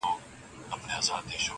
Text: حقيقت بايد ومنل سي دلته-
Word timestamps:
حقيقت 0.03 0.19
بايد 0.69 0.83
ومنل 0.83 1.03
سي 1.03 1.11
دلته- 1.13 1.49